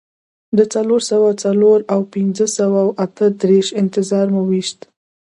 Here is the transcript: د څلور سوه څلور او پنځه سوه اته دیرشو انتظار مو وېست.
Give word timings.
د 0.57 0.59
څلور 0.73 1.01
سوه 1.11 1.29
څلور 1.43 1.77
او 1.93 1.99
پنځه 2.13 2.45
سوه 2.57 2.81
اته 3.05 3.25
دیرشو 3.41 3.77
انتظار 3.83 4.25
مو 4.33 4.41
وېست. 4.49 4.79